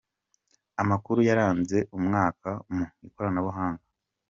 [0.81, 3.83] Amakuru yaranze umwaka mu ikoranabuhanga